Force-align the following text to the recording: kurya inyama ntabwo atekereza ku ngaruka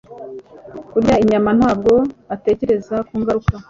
kurya 0.91 1.15
inyama 1.23 1.51
ntabwo 1.59 1.93
atekereza 2.35 2.95
ku 3.07 3.13
ngaruka 3.21 3.55